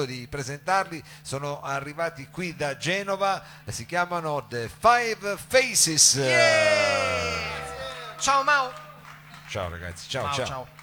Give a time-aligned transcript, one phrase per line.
[0.00, 6.18] di presentarli, sono arrivati qui da Genova, si chiamano The Five Faces.
[8.18, 8.72] Ciao Mao.
[9.50, 10.46] Ciao ragazzi, ciao Ciao, ciao.
[10.46, 10.81] ciao.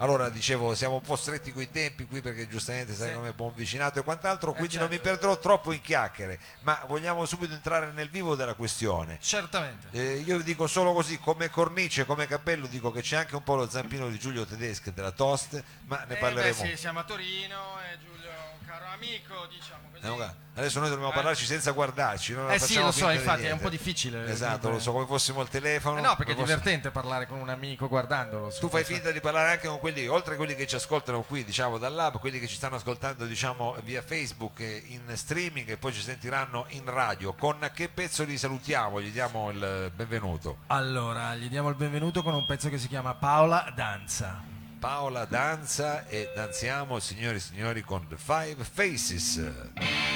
[0.00, 3.98] Allora dicevo, siamo un po' stretti coi tempi qui perché giustamente sai come buon vicinato
[3.98, 8.36] e quant'altro, quindi non mi perderò troppo in chiacchiere, ma vogliamo subito entrare nel vivo
[8.36, 9.18] della questione.
[9.20, 9.88] Certamente.
[9.90, 13.56] Eh, io dico solo così, come cornice, come cappello, dico che c'è anche un po'
[13.56, 16.62] lo zampino di Giulio Tedeschi della Toast, ma ne Eh, parleremo.
[16.62, 20.04] beh, sì, siamo a Torino e Giulio è un caro amico, diciamo così.
[20.22, 21.14] Eh, Adesso noi dobbiamo Eh.
[21.14, 22.34] parlarci senza guardarci.
[22.34, 24.28] non Eh sì, lo so, infatti è un po' difficile.
[24.30, 25.98] Esatto, lo so, come fossimo al telefono.
[25.98, 28.52] Eh no, perché è fosse- divertente parlare con un amico guardandolo.
[28.60, 31.44] Tu fai finta di parlare anche con quelli, oltre a quelli che ci ascoltano qui,
[31.44, 35.92] diciamo, dall'app, quelli che ci stanno ascoltando, diciamo, via Facebook e in streaming e poi
[35.94, 37.32] ci sentiranno in radio.
[37.32, 39.00] Con che pezzo li salutiamo?
[39.00, 40.58] Gli diamo il benvenuto.
[40.66, 44.56] Allora, gli diamo il benvenuto con un pezzo che si chiama Paola Danza.
[44.78, 50.07] Paola danza e danziamo, signori e signori, con The Five Faces.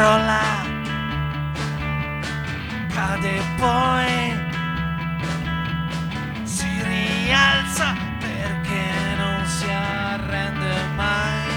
[0.00, 0.40] Crolla,
[2.88, 4.12] cade poi,
[6.44, 8.84] si rialza perché
[9.18, 11.48] non si arrende mai.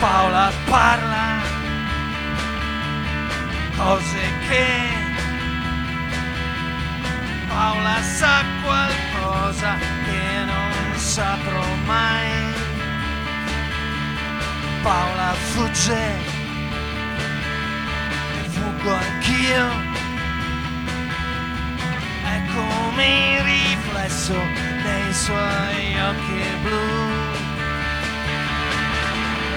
[0.00, 1.11] Paola parla
[7.82, 12.30] Paola sa qualcosa che non saprò mai.
[14.82, 16.14] Paola fugge,
[18.50, 19.66] fuggo anch'io.
[22.36, 24.38] Eccomi il riflesso
[24.84, 26.86] dei suoi occhi blu.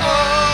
[0.01, 0.44] Oh,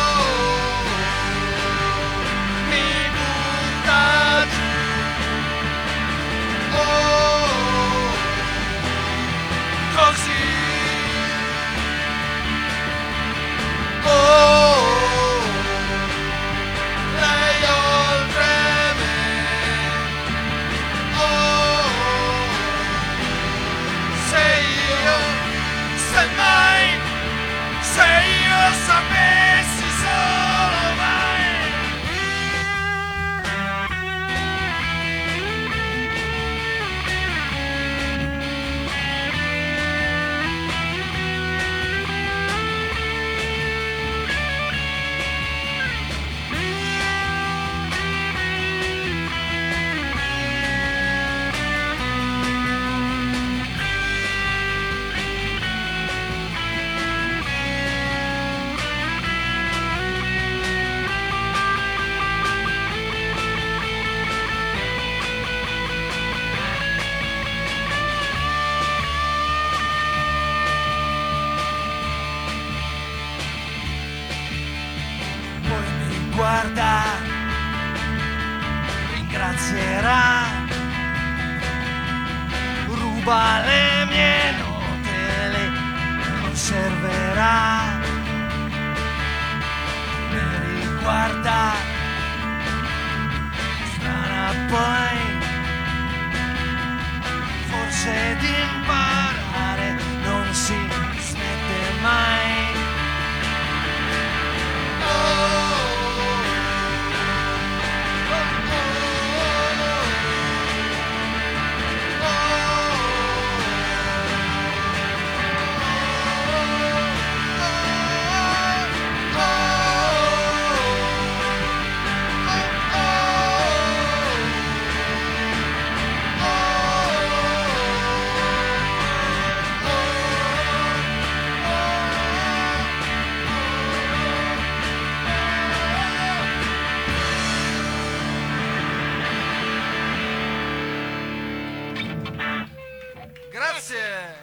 [143.61, 144.40] Grazie.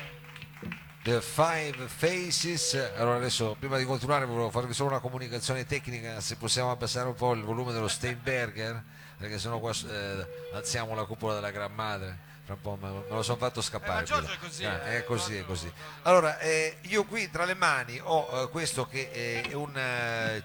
[1.02, 2.74] The Five Faces.
[2.96, 7.14] Allora adesso prima di continuare volevo farvi solo una comunicazione tecnica, se possiamo abbassare un
[7.14, 8.80] po' il volume dello Steinberger,
[9.18, 12.26] perché sennò qua eh, alziamo la cupola della Gran Madre.
[12.44, 14.04] Fra un po' me, me lo sono fatto scappare.
[14.04, 14.28] Eh, quello.
[14.28, 15.72] è così, Eh, eh, è così, è così.
[16.02, 19.72] Allora, eh, io qui tra le mani ho eh, questo che è un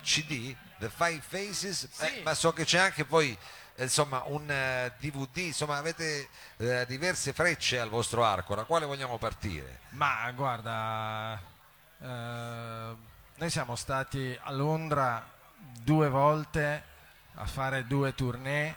[0.01, 3.37] CD, The Five Faces, eh, ma so che c'è anche poi
[3.77, 6.27] insomma un eh, DVD, insomma avete
[6.57, 9.79] eh, diverse frecce al vostro arco, da quale vogliamo partire?
[9.89, 11.39] Ma guarda,
[12.01, 12.95] eh,
[13.35, 15.27] noi siamo stati a Londra
[15.81, 16.83] due volte
[17.35, 18.75] a fare due tournée,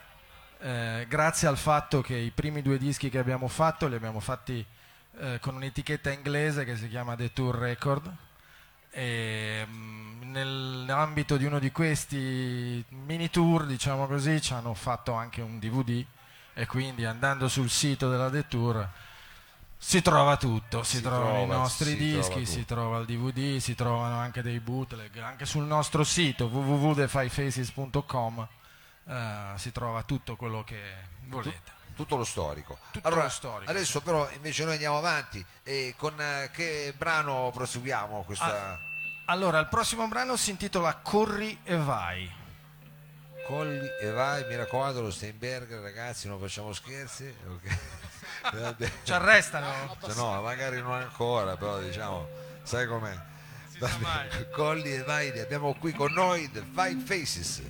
[0.59, 4.65] eh, grazie al fatto che i primi due dischi che abbiamo fatto li abbiamo fatti
[5.19, 8.25] eh, con un'etichetta inglese che si chiama The Tour Record.
[8.97, 15.43] E, mm, nell'ambito di uno di questi mini tour, diciamo così, ci hanno fatto anche
[15.43, 16.03] un DVD
[16.55, 18.89] e quindi andando sul sito della The Tour
[19.77, 23.05] si trova tutto, si, Si trovano i trova- nostri si dischi, trova si trova il
[23.05, 28.49] DVD, si trovano anche dei bootleg, anche sul nostro sito www.thefivefaces.com
[29.09, 30.81] eh, si trova tutto quello che
[31.27, 31.76] volete.
[31.97, 32.79] Tutto lo storico.
[32.93, 37.51] Tutto allora, lo storico, adesso però invece noi andiamo avanti e con eh, che brano
[37.53, 38.79] proseguiamo questa
[39.25, 42.45] Allora, il prossimo brano si intitola Corri e vai.
[43.47, 47.33] Colli e vai, mi raccomando lo Steinberger ragazzi, non facciamo scherzi.
[47.47, 47.79] ok?
[48.53, 48.93] Vabbè.
[49.05, 49.97] Ci arrestano?
[50.01, 52.29] Cioè, no, magari non ancora, però diciamo,
[52.63, 53.17] sai com'è.
[54.53, 57.63] Colli e vai, li abbiamo qui con noi The Five Faces.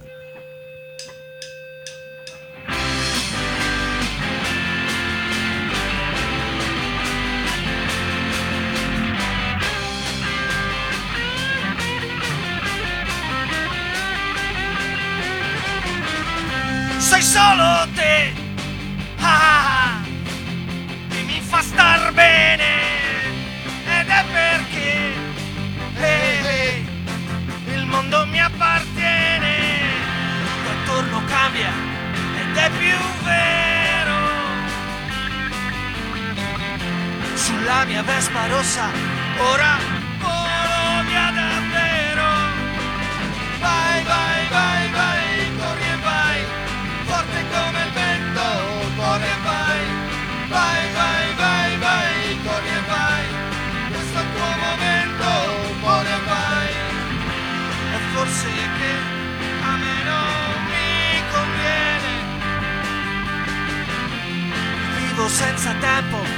[65.36, 66.35] Senza tempo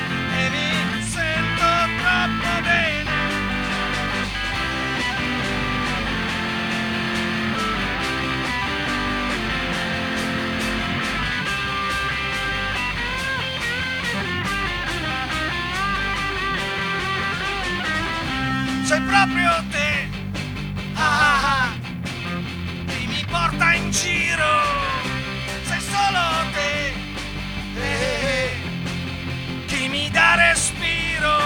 [30.37, 31.37] respiro.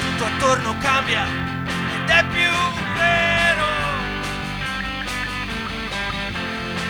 [0.00, 2.52] Tutto attorno cambia ed è più
[2.96, 3.66] vero.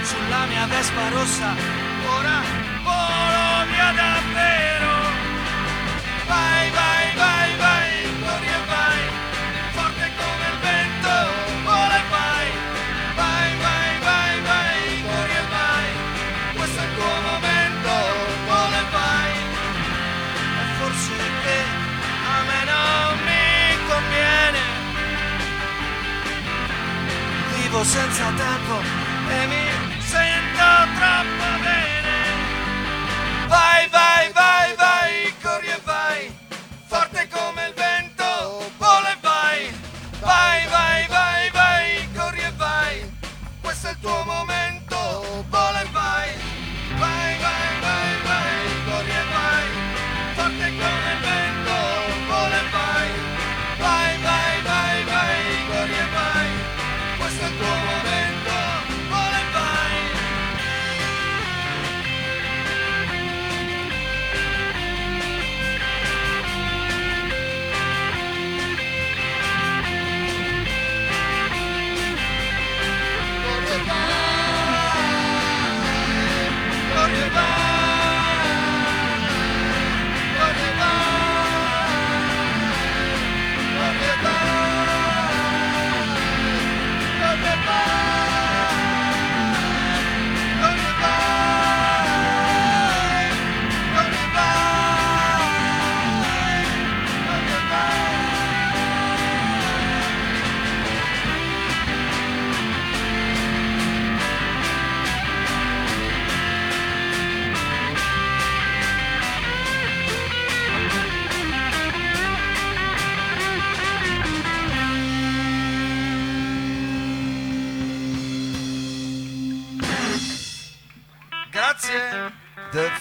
[0.03, 1.55] Sulla mia vespa rossa
[2.07, 2.41] ora
[2.83, 3.93] volo via
[4.35, 4.64] Vai,
[27.75, 28.81] vivo senza tempo
[29.29, 32.17] e mi sento troppo bene.
[33.49, 33.89] Vai,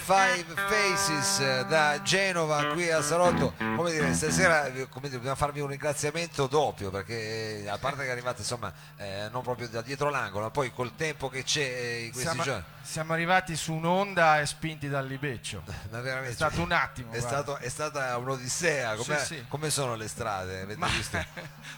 [0.04, 5.34] Five Faces eh, da Genova qui a Salotto come dire stasera eh, come dire, dobbiamo
[5.36, 9.80] farvi un ringraziamento doppio perché eh, a parte che arrivate insomma eh, non proprio da
[9.80, 11.64] dietro l'angolo ma poi col tempo che c'è
[12.04, 15.62] in questi Siamo, giorni siamo arrivati su un'onda e spinti dal libeccio.
[15.90, 17.12] ma veramente È stato un attimo.
[17.12, 19.44] è, stato- è stata un'odissea come, Sì, sì.
[19.48, 21.16] come sono le strade avete Ma- visto?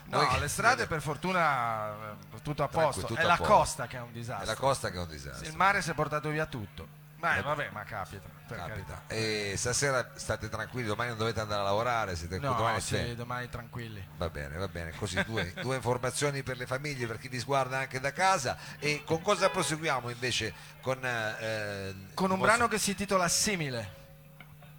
[0.07, 3.03] no, che- le strade per fortuna tutto a posto.
[3.07, 3.53] tutto è a la posto.
[3.55, 4.47] costa che è un è disastro.
[4.47, 7.05] la costa che è un disastro Il mare si è portato via tutto.
[7.31, 8.29] Ma Eh, vabbè, ma capita.
[8.47, 13.15] capita e stasera state tranquilli domani non dovete andare a lavorare siete No, domani sì,
[13.17, 14.07] domani tranquilli.
[14.17, 17.79] Va bene, va bene, così due, due informazioni per le famiglie, per chi vi guarda
[17.79, 18.57] anche da casa.
[18.79, 20.53] E con cosa proseguiamo invece?
[20.81, 24.05] Con, eh, Con un il brano vostro- che si intitola Simile.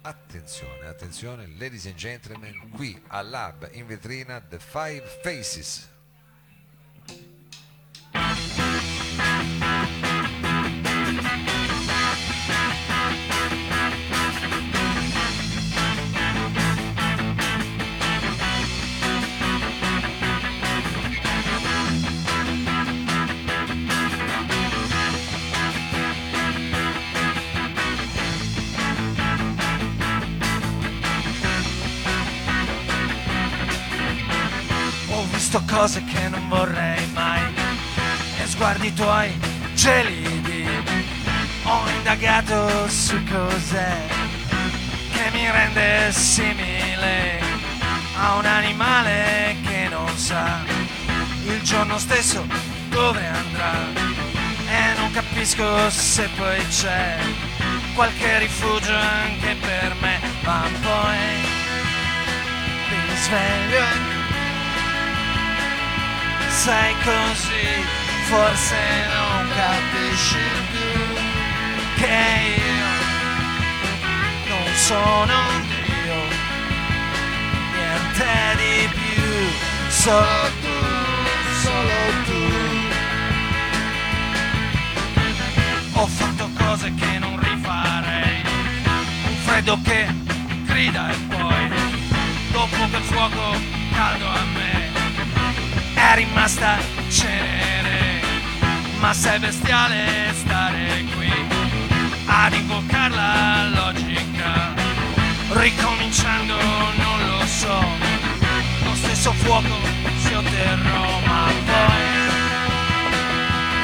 [0.00, 5.88] Attenzione, attenzione, ladies and gentlemen, qui al Lab in vetrina The Five Faces.
[35.48, 37.40] Visto cose che non vorrei mai.
[38.38, 39.32] E sguardi tuoi
[39.74, 40.68] gelidi
[41.62, 43.96] Ho indagato su cos'è
[45.10, 47.40] Che mi rende simile
[48.18, 50.60] A un animale che non sa
[51.44, 52.44] Il giorno stesso
[52.90, 53.72] dove andrà.
[54.68, 57.16] E non capisco se poi c'è
[57.94, 61.16] Qualche rifugio anche per me Ma poi
[62.90, 64.17] mi sveglio
[66.58, 67.86] sei così,
[68.24, 68.76] forse
[69.14, 70.38] non capisci
[70.72, 71.00] più
[71.98, 72.18] che
[72.56, 72.90] io
[74.48, 75.34] non sono
[75.68, 76.20] Dio,
[77.74, 79.22] niente di più,
[79.88, 80.78] solo tu,
[81.62, 82.42] solo tu.
[85.92, 88.42] Ho fatto cose che non rifarei,
[89.28, 90.06] un freddo che
[90.64, 91.68] grida e poi,
[92.50, 93.56] dopo che il fuoco
[93.94, 94.77] caldo a me
[96.10, 96.78] è rimasta
[97.10, 98.22] cenere,
[98.98, 101.30] ma sei bestiale stare qui
[102.24, 104.72] ad invocare la logica,
[105.50, 107.78] ricominciando non lo so,
[108.84, 109.76] lo stesso fuoco
[110.24, 112.02] si otterrò, ma poi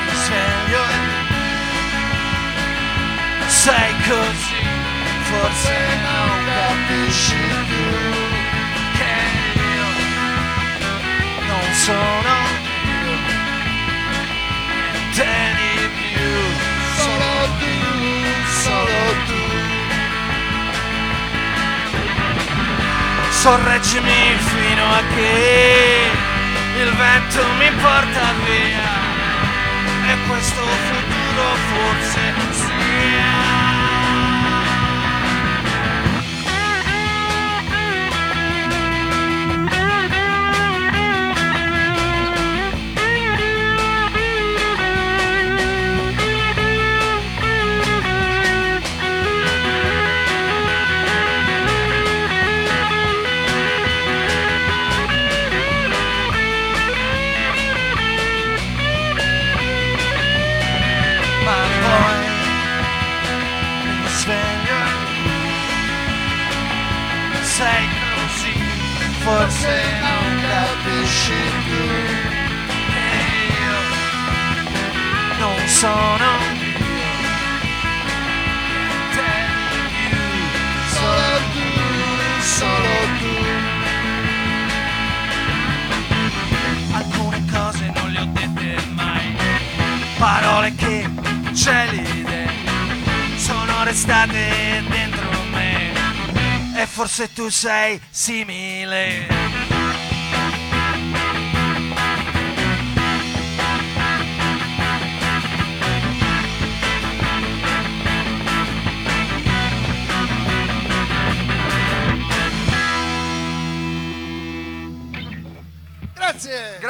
[0.07, 0.85] mi sveglio
[3.47, 4.65] sei così,
[5.25, 7.64] forse non capisci
[23.45, 33.54] Sorreggimi fino a che il vento mi porta via e questo futuro forse sia.
[75.39, 77.05] Non sono io
[80.89, 81.75] solo tu
[82.41, 83.35] solo tu.
[86.93, 89.37] Alcune cose non le ho dette mai.
[90.19, 91.09] Parole che
[91.53, 92.49] gelide
[93.37, 95.93] sono restate dentro me.
[96.77, 99.64] E forse tu sei simile.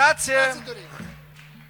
[0.09, 0.63] Grazie.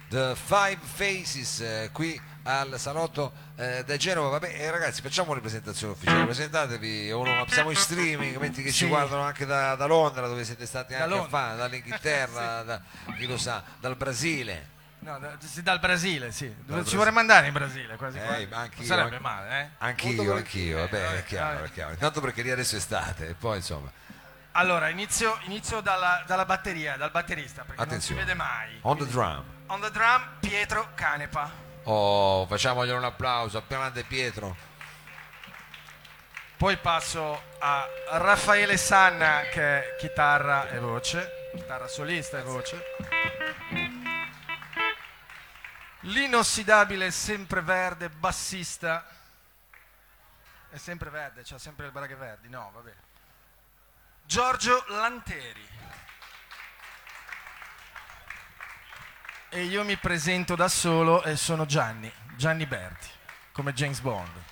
[0.09, 4.27] The Five Faces eh, qui al salotto eh, da Genova.
[4.27, 6.25] Vabbè, eh, ragazzi, facciamo le presentazioni ufficiali.
[6.25, 8.87] Presentatevi, uno, siamo in streaming, mentre che ci Sì.
[8.87, 11.29] guardano anche da, da Londra, dove siete stati Da anche a Londra.
[11.39, 12.81] fare, dall'Inghilterra, da,
[13.17, 14.73] chi lo sa, dal Brasile.
[14.99, 16.45] No, da- sì, dal Brasile, sì.
[16.47, 16.97] Ci Brasile.
[16.97, 18.17] vorrei mandare in Brasile quasi.
[18.17, 18.47] Eh, quasi.
[18.47, 19.61] ma anch'io, non sarebbe anche- male, eh?
[19.61, 20.37] Molto Anch'io, volentieri.
[20.37, 21.67] anch'io, vabbè, vabbè, è chiaro, vabbè.
[21.67, 21.91] è chiaro.
[21.93, 23.89] Intanto perché lì adesso è estate, e poi insomma.
[24.57, 28.21] Allora, inizio, inizio dalla, dalla batteria, dal batterista, perché Attenzione.
[28.21, 28.77] non si vede mai.
[28.83, 29.43] On the drum.
[29.67, 31.51] On the drum, Pietro Canepa.
[31.83, 34.55] Oh, facciamoglielo un applauso, grande Pietro.
[36.55, 42.83] Poi passo a Raffaele Sanna, che è chitarra e voce, chitarra solista e voce.
[46.01, 49.05] L'inossidabile sempreverde bassista.
[50.69, 52.93] È sempre verde, c'ha sempre le braghe verdi, no, vabbè.
[54.25, 55.63] Giorgio Lanteri.
[59.49, 63.07] E io mi presento da solo e sono Gianni, Gianni Berti,
[63.51, 64.43] come James Bond.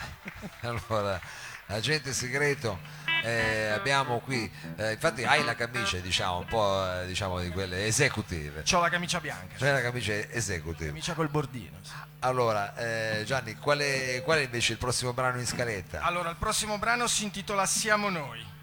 [0.62, 1.20] Allora,
[1.66, 2.78] agente segreto,
[3.22, 7.86] eh, abbiamo qui, eh, infatti hai la camicia, diciamo, un po' eh, diciamo di quelle
[7.86, 8.62] esecutive.
[8.62, 10.86] C'ho la camicia bianca, C'è la camicia esecutive.
[10.88, 11.78] camicia col bordino.
[11.82, 11.92] sì.
[12.20, 16.00] Allora, eh, Gianni, qual è, qual è invece il prossimo brano in scaletta?
[16.02, 18.58] Allora, il prossimo brano si intitola Siamo noi.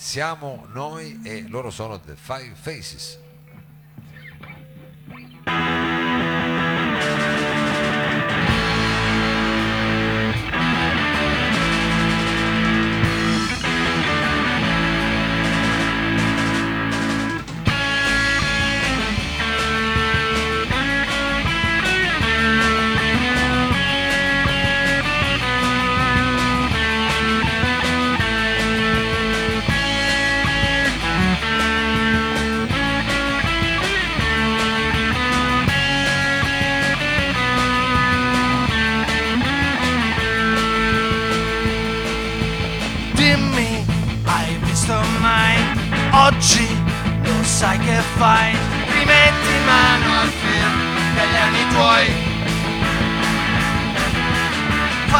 [0.00, 3.18] Siamo noi e loro sono The Five Faces.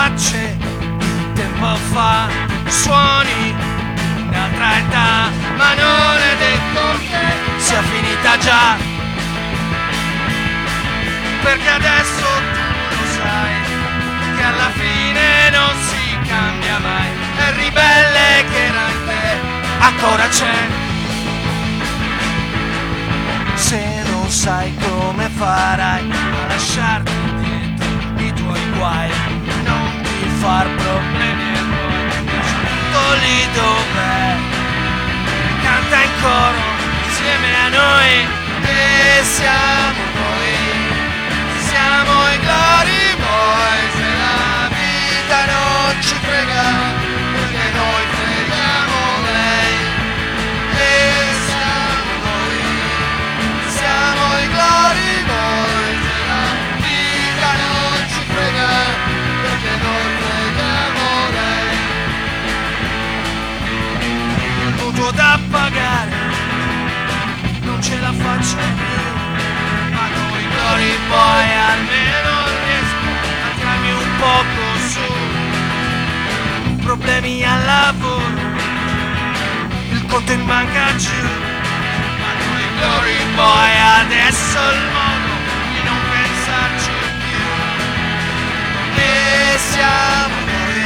[0.08, 2.28] Di tempo fa,
[2.66, 3.54] suoni
[4.16, 8.76] un'altra età, ma non è detto che sia finita già.
[11.42, 13.52] Perché adesso tu lo sai
[14.36, 17.08] che alla fine non si cambia mai.
[17.36, 19.38] È ribelle che era in te,
[19.78, 20.56] ancora c'è.
[23.54, 29.10] Se non sai come farai a lasciarti dietro i tuoi guai,
[30.40, 34.36] far problemi e tutto lì dov'è.
[35.62, 36.58] Canta in coro
[37.06, 38.12] insieme a noi
[38.62, 40.56] e siamo noi.
[41.68, 47.17] Siamo i Glory Boys e la vita non ci frega
[71.08, 72.32] Boy almeno
[72.64, 73.08] riesco
[73.44, 75.06] a tirarmi un poco su
[76.84, 78.40] problemi al lavoro
[79.90, 81.22] il conto in banca giù
[82.20, 85.32] ma noi Glory Boy adesso il modo
[85.72, 86.90] di non pensarci
[87.24, 87.46] più
[89.02, 90.84] e siamo noi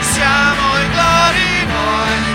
[0.00, 2.31] siamo i Glory Boy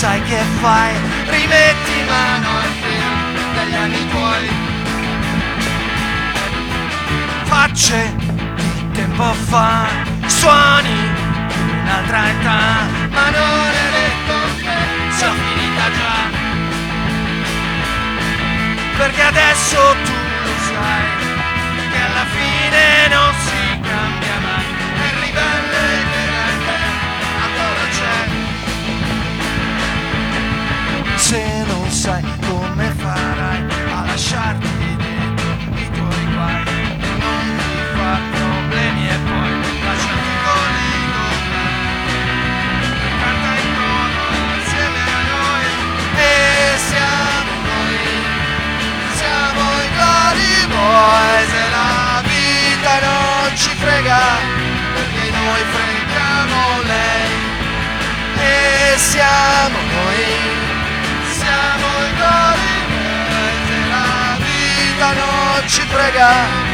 [0.00, 0.94] sai che fai?
[1.26, 4.48] Rimetti mano al film degli anni tuoi.
[7.44, 8.14] Facce
[8.56, 9.88] di tempo fa
[10.24, 10.98] suoni
[11.48, 12.60] di un'altra età
[13.10, 14.76] ma non è detto che
[15.16, 16.18] sia finita già.
[18.96, 20.12] Perché adesso tu
[20.44, 21.04] lo sai
[21.92, 23.29] che alla fine non
[54.10, 54.18] frega,
[54.94, 57.30] perché noi freghiamo lei
[58.38, 60.24] e siamo noi,
[61.30, 62.78] siamo i cuori
[63.66, 66.69] che la vita non ci frega.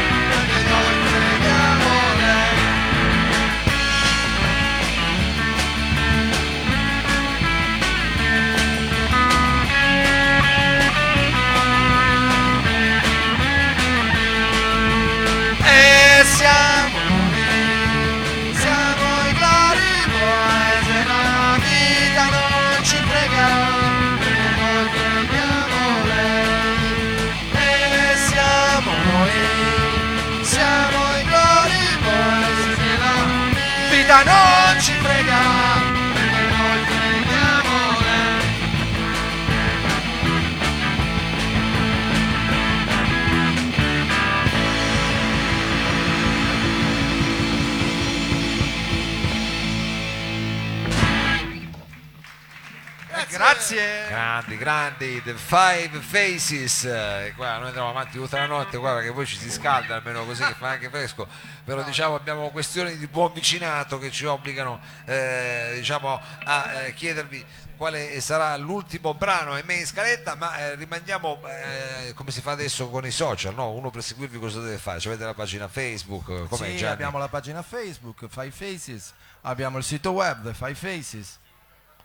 [54.17, 56.85] Grandi, grandi, The Five Faces.
[56.85, 60.25] Eh, qua noi andiamo avanti tutta la notte, qua perché poi ci si scalda almeno
[60.25, 61.27] così che fa anche fresco.
[61.63, 67.45] Però diciamo abbiamo questioni di buon vicinato che ci obbligano eh, diciamo, a eh, chiedervi
[67.77, 72.53] quale sarà l'ultimo brano e me in scaletta, ma eh, rimandiamo eh, come si fa
[72.53, 73.69] adesso con i social, no?
[73.69, 74.99] Uno per seguirvi cosa deve fare?
[74.99, 76.93] Cioè, avete la pagina Facebook, come Sì, Gianni?
[76.93, 81.37] abbiamo la pagina Facebook, Five Faces, abbiamo il sito web, The Five Faces,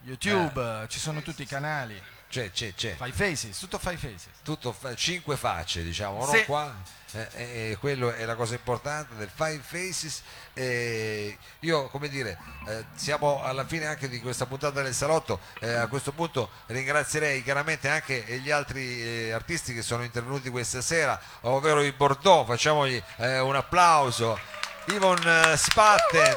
[0.04, 2.00] YouTube, eh, ci sono tutti i canali.
[2.28, 2.94] C'è, c'è, c'è.
[2.96, 4.28] Five Faces, tutto Five Faces.
[4.42, 6.32] tutto fa- cinque facce diciamo no?
[6.32, 6.44] Sì.
[6.46, 6.74] qua
[7.12, 10.22] eh, eh, quello è la cosa importante del Five Faces
[10.54, 12.38] Eh, io come dire
[12.68, 17.42] eh, siamo alla fine anche di questa puntata del salotto Eh, a questo punto ringrazierei
[17.42, 23.02] chiaramente anche gli altri eh, artisti che sono intervenuti questa sera ovvero i Bordeaux facciamogli
[23.16, 24.38] eh, un applauso
[24.86, 26.34] Yvon eh, Spatten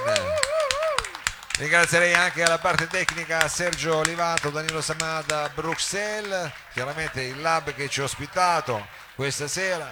[1.58, 8.02] Ringrazierei anche alla parte tecnica Sergio Olivato, Danilo Samada, Bruxelles, chiaramente il lab che ci
[8.02, 9.89] ha ospitato questa sera.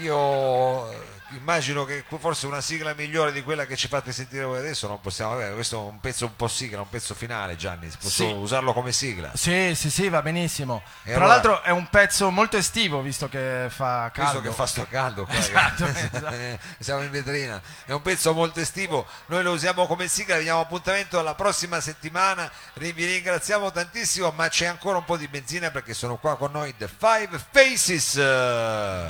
[0.00, 4.58] Io eh, immagino che forse una sigla migliore di quella che ci fate sentire voi
[4.58, 5.52] adesso non possiamo avere.
[5.54, 7.88] Questo è un pezzo un po' sigla, un pezzo finale, Gianni.
[7.88, 8.24] Posso Sì.
[8.24, 9.30] usarlo come sigla?
[9.34, 10.82] Sì, sì, sì, va benissimo.
[11.02, 14.40] E Tra allora- l'altro è un pezzo molto estivo, visto che fa caldo.
[14.40, 16.58] Visto che fa sto caldo qua, Esatto, che- esatto.
[16.80, 20.60] siamo in vetrina è un pezzo molto estivo noi lo usiamo come sigla vi diamo
[20.60, 25.94] appuntamento alla prossima settimana vi ringraziamo tantissimo ma c'è ancora un po' di benzina perché
[25.94, 28.14] sono qua con noi The Five Faces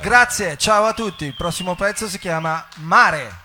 [0.01, 1.25] Grazie, ciao a tutti.
[1.25, 3.41] Il prossimo pezzo si chiama Mare.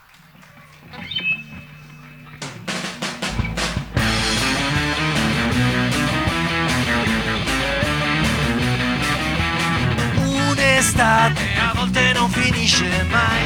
[10.16, 13.44] Un'estate a volte non finisce mai.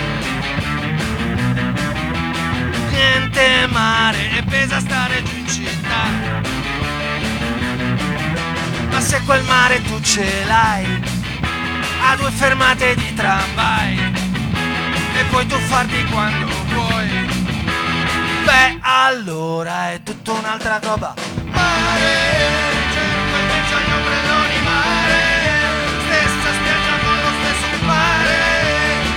[2.90, 6.04] Niente mare e pesa stare giù in città.
[8.90, 11.11] Ma se quel mare tu ce l'hai,
[12.16, 14.12] due fermate di tramvai,
[15.14, 17.08] e puoi tuffarti quando vuoi.
[18.44, 21.14] Beh, allora è tutta un'altra roba.
[21.44, 22.14] Mare,
[22.92, 25.20] cerco mezzo agli ombrelloni mare,
[26.04, 28.38] stessa spiaggia con lo stesso mare,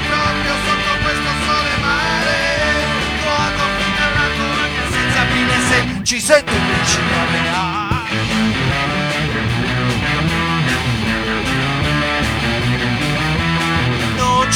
[0.07, 2.37] proprio sotto questo sole mare,
[3.23, 7.74] nuoto fino all'alto anche senza fine se ci sei tu vicino a me.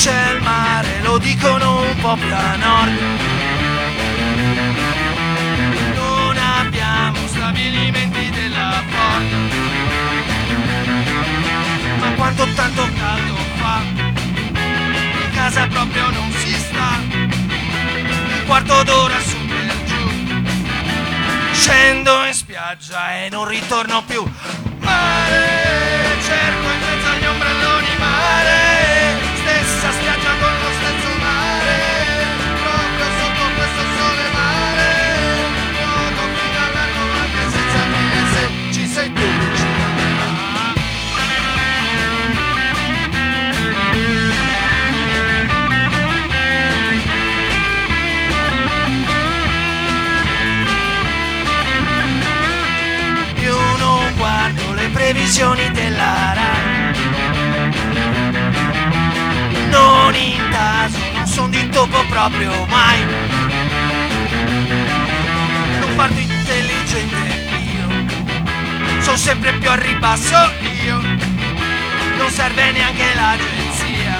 [0.09, 2.99] C'è il mare, lo dicono un po' più a nord.
[5.93, 9.37] Non abbiamo stabilimenti della porta.
[11.99, 13.81] Ma quanto tanto caldo fa,
[15.25, 16.89] in casa proprio non si sta.
[17.11, 20.09] Un quarto d'ora su per giù,
[21.51, 24.27] scendo in spiaggia e non ritorno più.
[55.11, 56.93] Previsioni della RAI.
[59.69, 63.03] Non intaso, non son di topo proprio mai.
[65.79, 69.01] Non parto intelligente io.
[69.01, 70.51] Sono sempre più a ribasso
[70.83, 71.01] io.
[72.17, 74.15] Non serve neanche l'agenzia.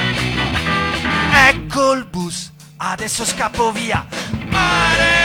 [1.49, 4.03] Ecco il bus, adesso scappo via.
[4.47, 5.18] Mare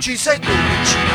[0.00, 1.09] ci sei tu vicino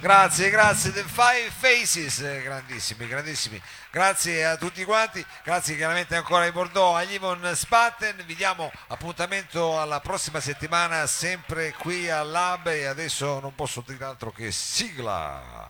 [0.00, 3.60] Grazie, grazie, The Five Faces, grandissimi, grandissimi.
[3.90, 8.22] Grazie a tutti quanti, grazie chiaramente ancora ai Bordeaux, agli Yvonne Spatten.
[8.24, 12.68] Vi diamo appuntamento alla prossima settimana, sempre qui al Lab.
[12.68, 15.68] E adesso non posso dire altro che sigla.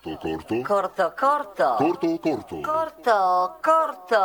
[0.00, 1.74] Corto, corto, Corto, corto.
[1.76, 2.60] corto, corto.
[2.60, 4.20] Corto, corto.